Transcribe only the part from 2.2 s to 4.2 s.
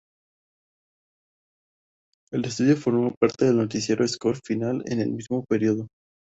En estudio formó parte del noticiero